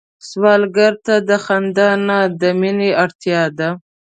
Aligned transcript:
سوالګر 0.27 0.93
ته 1.05 1.15
د 1.29 1.31
خندا 1.45 1.89
نه، 2.07 2.19
د 2.39 2.41
مينه 2.59 2.89
اړتيا 3.03 3.43
ده 3.57 3.69